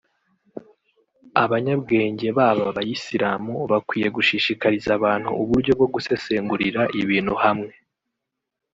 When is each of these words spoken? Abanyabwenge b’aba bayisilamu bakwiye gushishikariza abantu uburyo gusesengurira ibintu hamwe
Abanyabwenge 1.43 2.27
b’aba 2.37 2.65
bayisilamu 2.77 3.53
bakwiye 3.71 4.07
gushishikariza 4.15 4.89
abantu 4.97 5.29
uburyo 5.41 5.73
gusesengurira 5.93 6.81
ibintu 7.01 7.33
hamwe 7.43 7.73